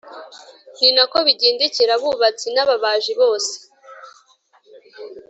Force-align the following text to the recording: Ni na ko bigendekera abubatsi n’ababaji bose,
Ni 0.79 0.89
na 0.95 1.03
ko 1.11 1.17
bigendekera 1.27 1.91
abubatsi 1.95 2.47
n’ababaji 2.51 3.13
bose, 3.21 3.53